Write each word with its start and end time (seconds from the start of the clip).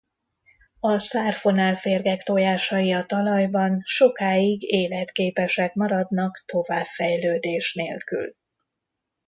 A 0.79 0.97
szár-fonálférgek 0.97 2.23
tojásai 2.23 2.91
a 2.91 3.05
talajban 3.05 3.81
sokáig 3.85 4.61
életképesek 4.63 5.73
maradnak 5.73 6.43
továbbfejlődés 6.45 7.73
nélkül. 7.73 8.35